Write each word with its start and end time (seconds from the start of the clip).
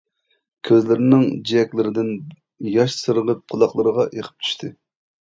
كۆزلىرىنىڭ 0.69 1.25
جىيەكلىرىدىن 1.51 2.11
ياش 2.79 2.99
سىرغىپ 3.05 3.47
قۇلاقلىرىغا 3.55 4.11
ئېقىپ 4.13 4.47
چۈشتى. 4.47 4.77